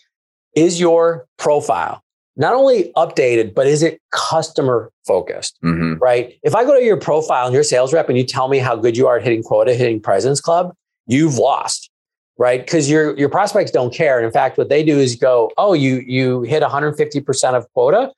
[0.56, 2.04] is your profile
[2.38, 5.58] not only updated, but is it customer focused?
[5.64, 5.96] Mm-hmm.
[5.96, 6.40] Right.
[6.44, 8.76] If I go to your profile and your sales rep and you tell me how
[8.76, 10.74] good you are at hitting quota, hitting President's Club,
[11.08, 11.90] you've lost.
[12.38, 12.62] Right.
[12.66, 14.18] Because your your prospects don't care.
[14.18, 18.12] And in fact, what they do is go, oh, you you hit 150% of quota.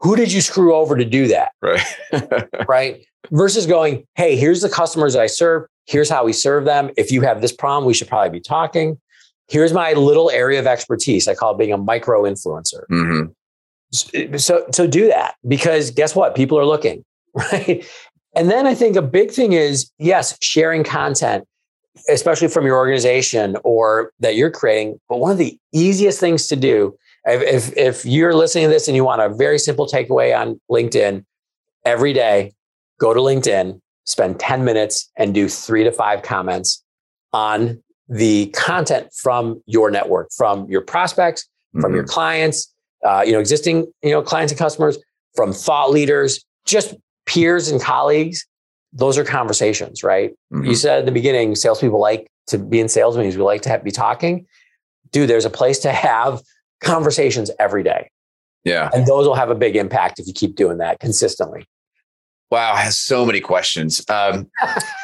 [0.00, 1.52] Who did you screw over to do that?
[1.62, 1.82] Right.
[2.68, 5.66] right versus going, hey, here's the customers I serve.
[5.86, 6.90] Here's how we serve them.
[6.96, 9.00] If you have this problem, we should probably be talking.
[9.48, 11.28] Here's my little area of expertise.
[11.28, 12.84] I call it being a micro influencer.
[12.90, 14.36] Mm-hmm.
[14.36, 16.34] So, so do that because guess what?
[16.34, 17.04] People are looking,
[17.34, 17.86] right?
[18.34, 21.44] And then I think a big thing is yes, sharing content,
[22.10, 25.00] especially from your organization or that you're creating.
[25.08, 28.96] But one of the easiest things to do, if, if you're listening to this and
[28.96, 31.24] you want a very simple takeaway on LinkedIn,
[31.86, 32.52] every day,
[32.98, 36.84] go to LinkedIn, spend 10 minutes and do three to five comments
[37.32, 41.94] on the content from your network, from your prospects, from mm-hmm.
[41.94, 42.72] your clients,
[43.04, 44.98] uh, you know, existing, you know, clients and customers,
[45.34, 46.94] from thought leaders, just
[47.26, 48.46] peers and colleagues.
[48.92, 50.30] Those are conversations, right?
[50.52, 50.64] Mm-hmm.
[50.64, 53.36] You said at the beginning, salespeople like to be in sales meetings.
[53.36, 54.46] We like to have, be talking.
[55.10, 56.40] Dude, there's a place to have
[56.80, 58.10] conversations every day.
[58.64, 58.90] Yeah.
[58.92, 61.66] And those will have a big impact if you keep doing that consistently.
[62.50, 64.04] Wow, has so many questions.
[64.08, 64.50] Um,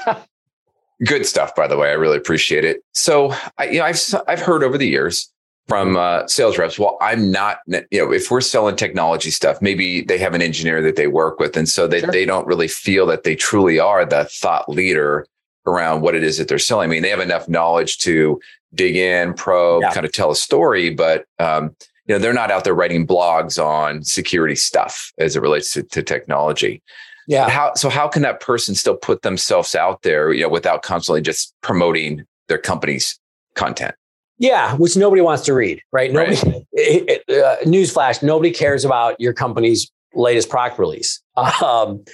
[1.05, 1.91] good stuff, by the way.
[1.91, 2.83] I really appreciate it.
[2.93, 5.33] So, I, you know, I've I've heard over the years
[5.67, 6.79] from uh, sales reps.
[6.79, 7.59] Well, I'm not.
[7.67, 11.41] You know, if we're selling technology stuff, maybe they have an engineer that they work
[11.41, 12.13] with, and so they sure.
[12.13, 15.27] they don't really feel that they truly are the thought leader
[15.67, 16.91] around what it is that they're selling.
[16.91, 18.41] I mean, they have enough knowledge to
[18.75, 19.93] dig in, probe, yeah.
[19.93, 21.75] kind of tell a story, but um,
[22.07, 25.83] you know, they're not out there writing blogs on security stuff as it relates to,
[25.85, 26.83] to technology.
[27.29, 27.49] Yeah.
[27.49, 27.89] How so?
[27.89, 32.25] How can that person still put themselves out there, you know, without constantly just promoting
[32.49, 33.19] their company's
[33.55, 33.95] content?
[34.39, 36.13] Yeah, which nobody wants to read, right?
[36.13, 36.37] Nobody.
[36.37, 36.67] Right.
[36.75, 41.23] It, it, uh, newsflash: nobody cares about your company's latest product release.
[41.63, 42.05] Um,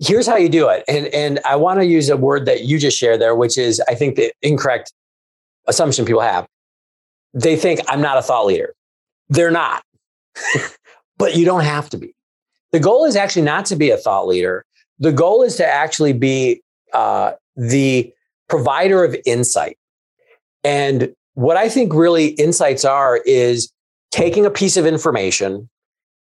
[0.00, 2.78] here's how you do it, and and I want to use a word that you
[2.78, 4.92] just shared there, which is I think the incorrect
[5.68, 6.46] assumption people have.
[7.34, 8.74] They think I'm not a thought leader.
[9.28, 9.82] They're not,
[11.18, 12.14] but you don't have to be.
[12.72, 14.64] The goal is actually not to be a thought leader.
[14.98, 18.12] The goal is to actually be uh, the
[18.48, 19.78] provider of insight.
[20.64, 23.70] And what I think really insights are is
[24.10, 25.68] taking a piece of information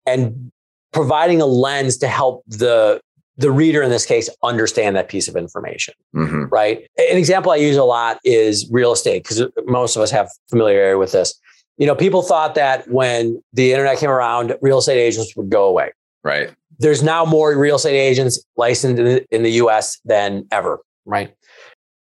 [0.04, 0.50] and
[0.92, 3.00] providing a lens to help the
[3.38, 6.44] the reader in this case understand that piece of information mm-hmm.
[6.44, 10.28] right an example i use a lot is real estate because most of us have
[10.50, 11.38] familiarity with this
[11.76, 15.64] you know people thought that when the internet came around real estate agents would go
[15.64, 15.90] away
[16.26, 16.50] Right.
[16.80, 20.80] There's now more real estate agents licensed in the, in the US than ever.
[21.04, 21.32] Right.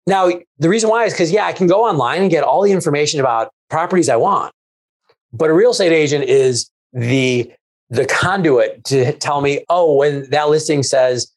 [0.06, 2.70] Now, the reason why is because, yeah, I can go online and get all the
[2.70, 4.54] information about properties I want.
[5.32, 7.52] But a real estate agent is the
[7.94, 11.30] the conduit to tell me, oh, when that listing says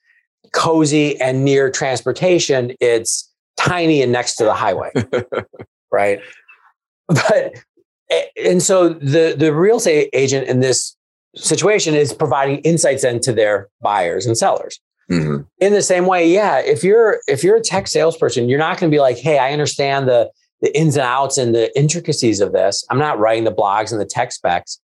[0.53, 4.91] cozy and near transportation, it's tiny and next to the highway.
[5.91, 6.19] right.
[7.07, 7.53] But
[8.43, 10.95] and so the the real estate agent in this
[11.35, 14.79] situation is providing insights into their buyers and sellers.
[15.11, 15.43] Mm-hmm.
[15.59, 18.91] In the same way, yeah, if you're if you're a tech salesperson, you're not going
[18.91, 20.29] to be like, "Hey, I understand the
[20.61, 22.83] the ins and outs and the intricacies of this.
[22.89, 24.79] I'm not writing the blogs and the tech specs,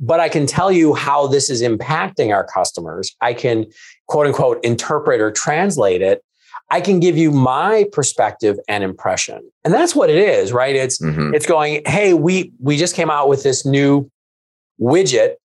[0.00, 3.14] but I can tell you how this is impacting our customers.
[3.20, 3.66] I can
[4.06, 6.22] quote unquote interpret or translate it.
[6.70, 9.40] I can give you my perspective and impression.
[9.64, 10.76] And that's what it is, right?
[10.76, 11.34] It's mm-hmm.
[11.34, 14.10] it's going, "Hey, we we just came out with this new
[14.80, 15.36] widget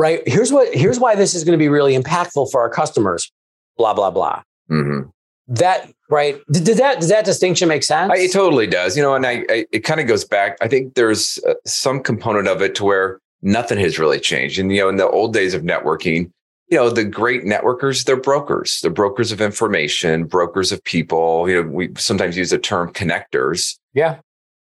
[0.00, 0.26] right?
[0.26, 3.30] Here's what here's why this is going to be really impactful for our customers.
[3.76, 4.42] Blah blah blah.
[4.70, 5.10] Mm-hmm.
[5.48, 6.40] That right?
[6.50, 8.10] Did, did, that does that distinction make sense?
[8.12, 8.96] I, it totally does.
[8.96, 10.56] You know, and I, I it kind of goes back.
[10.62, 14.58] I think there's uh, some component of it to where nothing has really changed.
[14.58, 16.30] And you know, in the old days of networking,
[16.68, 18.80] you know, the great networkers, they're brokers.
[18.80, 21.48] They're brokers of information, brokers of people.
[21.48, 23.76] You know, we sometimes use the term connectors.
[23.94, 24.18] Yeah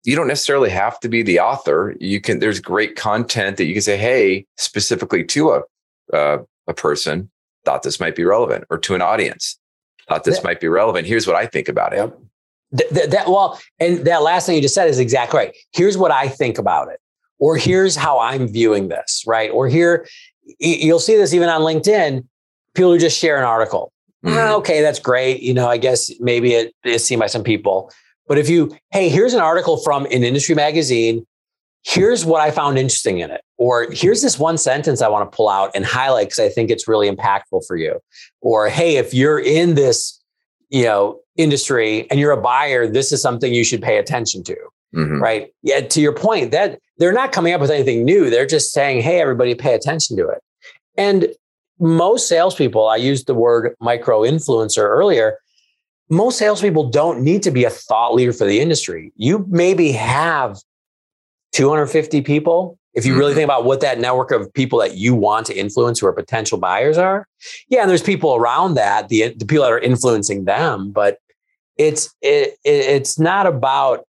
[0.04, 1.96] you don't necessarily have to be the author.
[1.98, 5.62] You can, there's great content that you can say, Hey, specifically to a,
[6.14, 7.30] uh, a person
[7.64, 9.58] thought this might be relevant or to an audience
[10.08, 11.06] thought this that, might be relevant.
[11.06, 11.96] Here's what I think about it.
[11.96, 12.18] Yep.
[12.72, 15.56] That, that, well, and that last thing you just said is exactly right.
[15.72, 17.00] Here's what I think about it,
[17.38, 19.50] or here's how I'm viewing this, right?
[19.50, 20.06] Or here,
[20.58, 22.26] you'll see this even on LinkedIn.
[22.74, 23.92] People who just share an article.
[24.24, 24.36] Mm-hmm.
[24.36, 25.42] Ah, okay, that's great.
[25.42, 27.92] You know, I guess maybe it is seen by some people.
[28.26, 31.26] But if you, hey, here's an article from an industry magazine.
[31.82, 33.42] Here's what I found interesting in it.
[33.58, 36.70] Or here's this one sentence I want to pull out and highlight because I think
[36.70, 38.00] it's really impactful for you.
[38.40, 40.18] Or hey, if you're in this,
[40.70, 44.56] you know, industry and you're a buyer, this is something you should pay attention to.
[44.94, 45.22] Mm-hmm.
[45.22, 45.52] Right.
[45.62, 45.80] Yeah.
[45.80, 48.30] To your point, that they're not coming up with anything new.
[48.30, 50.42] They're just saying, hey, everybody pay attention to it.
[50.96, 51.28] And
[51.78, 55.38] most salespeople, I used the word micro influencer earlier,
[56.08, 59.12] most salespeople don't need to be a thought leader for the industry.
[59.16, 60.58] You maybe have
[61.52, 62.78] 250 people.
[62.92, 63.20] If you mm-hmm.
[63.20, 66.12] really think about what that network of people that you want to influence who are
[66.12, 67.26] potential buyers are,
[67.68, 71.18] yeah, and there's people around that, the, the people that are influencing them, but
[71.76, 74.06] it's it, it's not about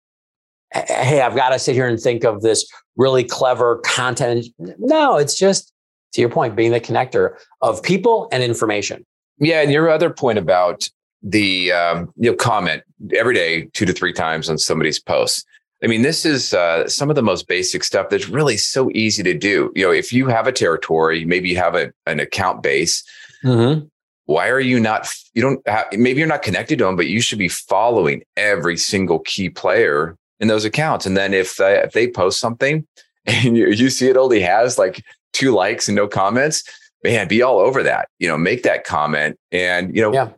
[0.74, 4.46] hey, I've got to sit here and think of this really clever content.
[4.58, 5.72] No, it's just
[6.14, 9.06] to your point, being the connector of people and information.
[9.40, 10.88] Yeah, and your other point about
[11.22, 12.84] the um, you know comment
[13.16, 15.44] every day two to three times on somebody's posts.
[15.84, 19.22] I mean, this is uh, some of the most basic stuff that's really so easy
[19.24, 19.72] to do.
[19.76, 23.04] You know, if you have a territory, maybe you have a, an account base.
[23.44, 23.86] Mm-hmm.
[24.26, 25.10] Why are you not?
[25.34, 25.68] You don't.
[25.68, 29.50] Have, maybe you're not connected to them, but you should be following every single key
[29.50, 31.06] player in those accounts.
[31.06, 32.86] And then if they, if they post something
[33.26, 36.64] and you, you see it only has like two likes and no comments,
[37.04, 38.10] man, be all over that.
[38.20, 40.30] You know, make that comment, and you know, yeah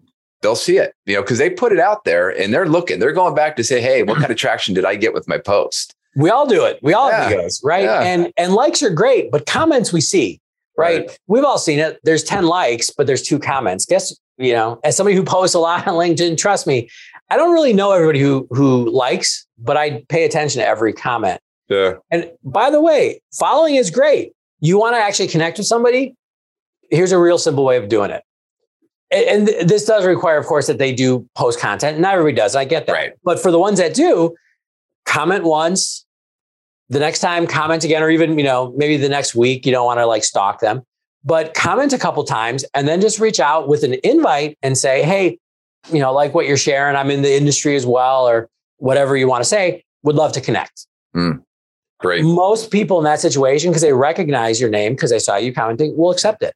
[0.45, 3.11] they'll see it, you know, because they put it out there and they're looking, they're
[3.11, 5.95] going back to say, hey, what kind of traction did I get with my post?
[6.15, 6.77] We all do it.
[6.83, 7.23] We all yeah.
[7.23, 7.83] have egos, right?
[7.83, 8.01] Yeah.
[8.01, 10.39] And and likes are great, but comments we see,
[10.77, 11.07] right?
[11.07, 11.19] right?
[11.25, 11.99] We've all seen it.
[12.03, 13.85] There's 10 likes, but there's two comments.
[13.87, 16.89] Guess, you know, as somebody who posts a lot on LinkedIn, trust me,
[17.29, 21.39] I don't really know everybody who who likes, but I pay attention to every comment.
[21.69, 21.95] Yeah.
[22.11, 24.33] And by the way, following is great.
[24.59, 26.15] You want to actually connect with somebody?
[26.91, 28.23] Here's a real simple way of doing it
[29.11, 31.99] and this does require, of course, that they do post content.
[31.99, 32.55] Not everybody does.
[32.55, 32.93] I get that.
[32.93, 33.13] Right.
[33.23, 34.35] But for the ones that do,
[35.05, 36.05] comment once.
[36.89, 39.65] The next time, comment again, or even you know maybe the next week.
[39.65, 40.83] You don't want to like stalk them,
[41.23, 45.01] but comment a couple times, and then just reach out with an invite and say,
[45.01, 45.39] "Hey,
[45.91, 46.95] you know, like what you're sharing.
[46.95, 49.83] I'm in the industry as well, or whatever you want to say.
[50.03, 51.43] Would love to connect." Mm,
[51.99, 52.23] great.
[52.23, 55.95] Most people in that situation, because they recognize your name, because they saw you commenting,
[55.97, 56.53] will accept it.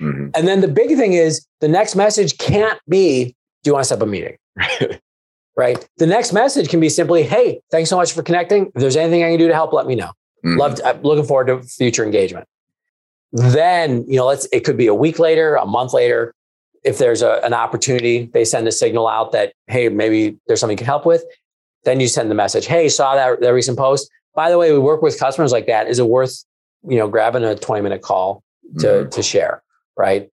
[0.00, 0.28] Mm-hmm.
[0.34, 3.88] And then the big thing is the next message can't be, do you want to
[3.88, 4.36] set up a meeting?
[5.56, 5.88] right.
[5.98, 8.66] The next message can be simply, hey, thanks so much for connecting.
[8.66, 10.10] If there's anything I can do to help, let me know.
[10.44, 10.58] Mm-hmm.
[10.58, 12.46] Love, to, I'm looking forward to future engagement.
[13.32, 16.34] Then, you know, let's, it could be a week later, a month later.
[16.86, 20.74] If there's a, an opportunity, they send a signal out that, hey, maybe there's something
[20.74, 21.24] you can help with.
[21.84, 24.10] Then you send the message, hey, saw that, that recent post.
[24.34, 25.88] By the way, we work with customers like that.
[25.88, 26.44] Is it worth,
[26.88, 28.42] you know, grabbing a 20 minute call
[28.78, 29.08] to, mm-hmm.
[29.10, 29.62] to share?
[29.96, 30.30] right?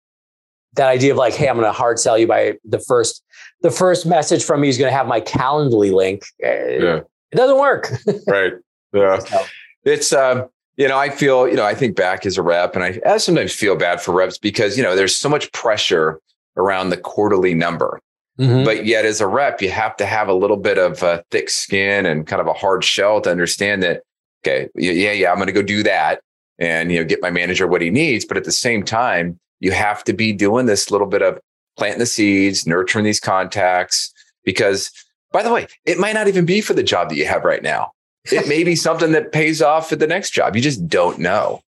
[0.75, 3.25] That idea of like, hey, I'm going to hard sell you by the first,
[3.63, 6.25] the first message from me is going to have my Calendly link.
[6.43, 7.01] Eh, yeah.
[7.33, 7.91] It doesn't work.
[8.27, 8.53] right.
[8.93, 9.19] Yeah.
[9.19, 9.45] So.
[9.85, 12.85] It's, um, you know, I feel, you know, I think back as a rep and
[12.85, 16.21] I, I sometimes feel bad for reps because, you know, there's so much pressure
[16.57, 18.01] around the quarterly number.
[18.39, 18.65] Mm-hmm.
[18.65, 21.49] But yet, as a rep, you have to have a little bit of a thick
[21.49, 24.03] skin and kind of a hard shell to understand that,
[24.45, 26.21] okay, yeah, yeah, I'm going to go do that
[26.59, 28.25] and, you know, get my manager what he needs.
[28.25, 31.39] But at the same time, you have to be doing this little bit of
[31.79, 34.13] planting the seeds, nurturing these contacts.
[34.45, 34.91] Because,
[35.33, 37.63] by the way, it might not even be for the job that you have right
[37.63, 37.93] now.
[38.31, 40.55] It may be something that pays off at the next job.
[40.55, 41.63] You just don't know.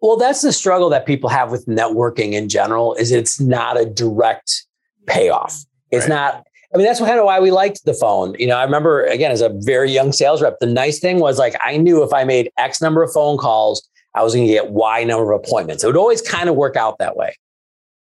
[0.00, 2.94] Well, that's the struggle that people have with networking in general.
[2.94, 4.64] Is it's not a direct
[5.06, 5.64] payoff.
[5.90, 6.14] It's right.
[6.14, 6.46] not.
[6.74, 8.34] I mean, that's kind of why we liked the phone.
[8.38, 11.38] You know, I remember again as a very young sales rep, the nice thing was
[11.38, 14.52] like I knew if I made X number of phone calls I was going to
[14.52, 15.84] get Y number of appointments.
[15.84, 17.36] It would always kind of work out that way.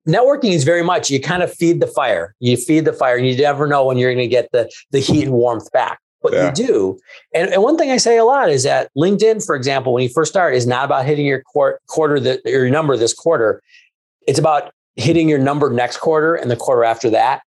[0.07, 2.35] Networking is very much you kind of feed the fire.
[2.39, 4.99] You feed the fire, and you never know when you're going to get the the
[4.99, 5.99] heat and warmth back.
[6.29, 6.47] But yeah.
[6.47, 6.99] you do.
[7.33, 10.09] And, and one thing I say a lot is that LinkedIn, for example, when you
[10.09, 13.61] first start, is not about hitting your quarter, quarter the, your number this quarter.
[14.27, 17.41] It's about hitting your number next quarter and the quarter after that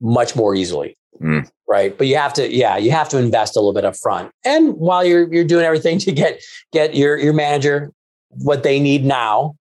[0.00, 0.96] much more easily.
[1.20, 1.48] Mm.
[1.66, 1.96] Right.
[1.96, 4.30] But you have to, yeah, you have to invest a little bit up front.
[4.44, 7.90] And while you're you're doing everything to get get your your manager
[8.28, 9.56] what they need now.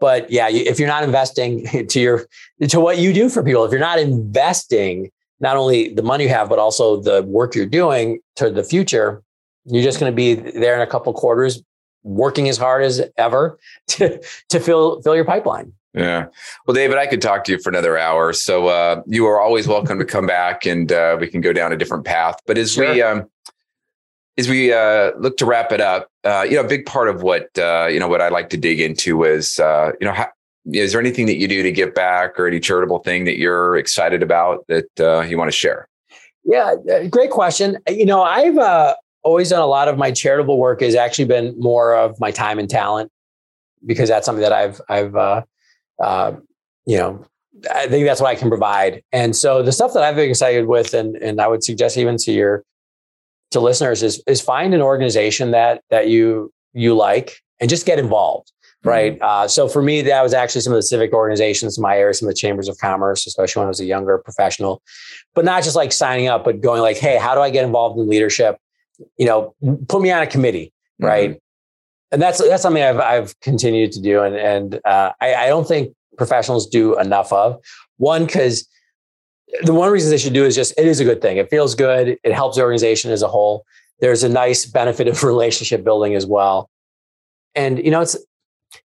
[0.00, 2.26] But yeah, if you're not investing to your
[2.68, 6.30] to what you do for people, if you're not investing not only the money you
[6.30, 9.22] have, but also the work you're doing to the future,
[9.64, 11.62] you're just going to be there in a couple quarters,
[12.02, 15.72] working as hard as ever to to fill fill your pipeline.
[15.94, 16.26] Yeah.
[16.66, 18.32] Well, David, I could talk to you for another hour.
[18.32, 21.72] So uh, you are always welcome to come back and uh, we can go down
[21.72, 22.34] a different path.
[22.46, 22.92] But as sure.
[22.92, 23.28] we um,
[24.36, 27.22] as we uh, look to wrap it up, uh, you know, a big part of
[27.22, 30.28] what uh, you know what I like to dig into is uh, you know, how,
[30.72, 33.76] is there anything that you do to give back or any charitable thing that you're
[33.76, 35.88] excited about that uh, you want to share?
[36.44, 37.78] Yeah, uh, great question.
[37.88, 41.94] You know, I've always done a lot of my charitable work has actually been more
[41.94, 43.10] of my time and talent
[43.84, 45.44] because that's something that I've I've
[46.86, 47.26] you know
[47.72, 49.02] I think that's what I can provide.
[49.12, 52.16] And so the stuff that I've been excited with, and and I would suggest even
[52.18, 52.64] to your
[53.52, 57.98] to listeners is is find an organization that that you you like and just get
[57.98, 58.52] involved.
[58.84, 59.24] Right mm-hmm.
[59.24, 62.14] uh, so for me that was actually some of the civic organizations in my area
[62.14, 64.82] some of the chambers of commerce especially when i was a younger professional
[65.34, 67.98] but not just like signing up but going like hey how do i get involved
[67.98, 68.58] in leadership
[69.16, 69.54] you know
[69.88, 71.06] put me on a committee mm-hmm.
[71.06, 71.40] right
[72.12, 75.66] and that's that's something i've, I've continued to do and and uh, I, I don't
[75.66, 77.60] think professionals do enough of
[77.96, 78.68] one because
[79.62, 81.36] the one reason they should do is just it is a good thing.
[81.36, 82.18] It feels good.
[82.22, 83.64] It helps the organization as a whole.
[84.00, 86.70] There's a nice benefit of relationship building as well.
[87.54, 88.16] And you know, it's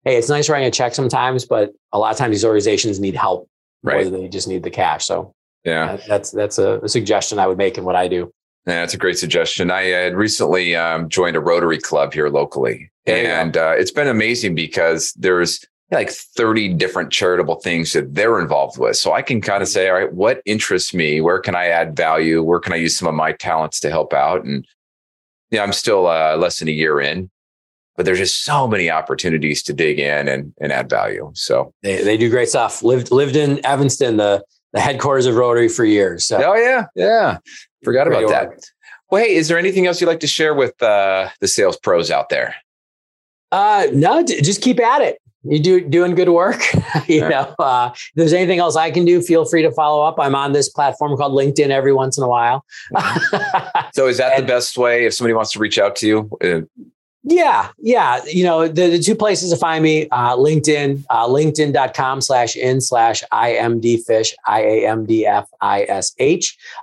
[0.04, 3.16] hey, it's nice writing a check sometimes, but a lot of times these organizations need
[3.16, 3.50] help,
[3.84, 4.04] right?
[4.04, 5.06] than they just need the cash.
[5.06, 5.34] So
[5.64, 8.32] yeah, that's that's a, a suggestion I would make in what I do.
[8.66, 9.72] Yeah, that's a great suggestion.
[9.72, 14.56] I had recently um, joined a Rotary Club here locally, and uh, it's been amazing
[14.56, 18.96] because there's like 30 different charitable things that they're involved with.
[18.96, 21.20] So I can kind of say, all right, what interests me?
[21.20, 22.44] Where can I add value?
[22.44, 24.46] Where can I use some of my talents to help out?
[24.46, 24.68] And
[25.50, 27.32] yeah, I'm still uh, less than a year in,
[28.00, 31.30] but there's just so many opportunities to dig in and, and add value.
[31.36, 32.82] So they, they do great stuff.
[32.82, 34.42] Lived lived in Evanston, the
[34.72, 36.26] the headquarters of Rotary for years.
[36.26, 36.42] So.
[36.42, 37.40] Oh yeah, yeah.
[37.84, 38.52] Forgot about that.
[39.12, 42.10] Well, hey, is there anything else you'd like to share with uh, the sales pros
[42.10, 42.56] out there?
[43.52, 45.18] Uh, no, just keep at it.
[45.44, 46.62] You're do, doing good work.
[47.10, 47.32] you right.
[47.32, 50.16] know, uh, if there's anything else I can do, feel free to follow up.
[50.20, 52.64] I'm on this platform called LinkedIn every once in a while.
[53.94, 56.70] so, is that and, the best way if somebody wants to reach out to you?
[57.30, 58.22] Yeah, yeah.
[58.26, 62.82] You know, the, the two places to find me, uh, LinkedIn, uh, linkedin.com slash in
[62.82, 64.98] slash iamdfish, I-A-M-D-F-I-S-H.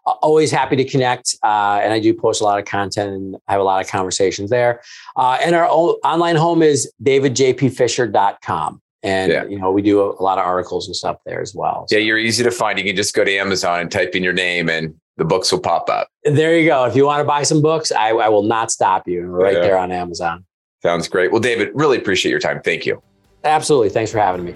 [0.06, 1.34] Uh, always happy to connect.
[1.42, 4.50] Uh, and I do post a lot of content and have a lot of conversations
[4.50, 4.82] there.
[5.16, 8.80] Uh, and our online home is davidjpfisher.com.
[9.02, 9.44] And yeah.
[9.46, 11.86] you know, we do a, a, lot of articles and stuff there as well.
[11.88, 11.96] So.
[11.96, 12.78] Yeah, you're easy to find.
[12.78, 15.60] You can just go to Amazon and type in your name and the books will
[15.60, 16.08] pop up.
[16.24, 16.84] There you go.
[16.84, 19.22] If you want to buy some books, I, I will not stop you.
[19.22, 19.60] right yeah.
[19.60, 20.44] there on Amazon.
[20.82, 21.32] Sounds great.
[21.32, 22.60] Well, David, really appreciate your time.
[22.62, 23.02] Thank you.
[23.44, 23.90] Absolutely.
[23.90, 24.54] Thanks for having me.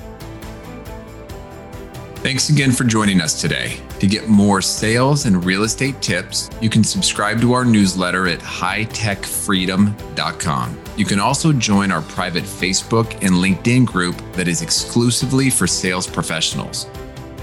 [2.16, 3.80] Thanks again for joining us today.
[4.00, 8.40] To get more sales and real estate tips, you can subscribe to our newsletter at
[8.40, 10.78] hightechfreedom.com.
[10.98, 16.06] You can also join our private Facebook and LinkedIn group that is exclusively for sales
[16.06, 16.86] professionals.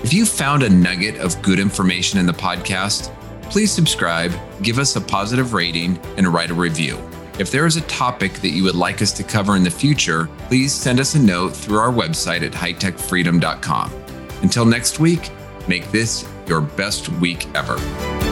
[0.03, 4.31] If you found a nugget of good information in the podcast, please subscribe,
[4.61, 6.97] give us a positive rating, and write a review.
[7.39, 10.29] If there is a topic that you would like us to cover in the future,
[10.47, 13.91] please send us a note through our website at hightechfreedom.com.
[14.41, 15.31] Until next week,
[15.67, 18.26] make this your best week ever.